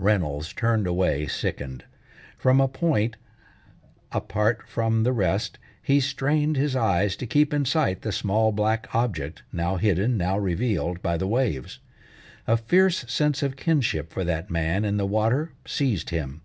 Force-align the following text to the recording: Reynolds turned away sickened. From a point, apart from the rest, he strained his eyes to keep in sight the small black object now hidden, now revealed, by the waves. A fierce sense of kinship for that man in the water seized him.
Reynolds 0.00 0.52
turned 0.52 0.88
away 0.88 1.28
sickened. 1.28 1.84
From 2.36 2.60
a 2.60 2.66
point, 2.66 3.14
apart 4.10 4.64
from 4.66 5.04
the 5.04 5.12
rest, 5.12 5.56
he 5.80 6.00
strained 6.00 6.56
his 6.56 6.74
eyes 6.74 7.14
to 7.14 7.28
keep 7.28 7.54
in 7.54 7.64
sight 7.64 8.02
the 8.02 8.10
small 8.10 8.50
black 8.50 8.92
object 8.92 9.44
now 9.52 9.76
hidden, 9.76 10.16
now 10.16 10.36
revealed, 10.36 11.00
by 11.00 11.16
the 11.16 11.28
waves. 11.28 11.78
A 12.48 12.56
fierce 12.56 13.04
sense 13.08 13.40
of 13.40 13.54
kinship 13.54 14.12
for 14.12 14.24
that 14.24 14.50
man 14.50 14.84
in 14.84 14.96
the 14.96 15.06
water 15.06 15.52
seized 15.64 16.10
him. 16.10 16.40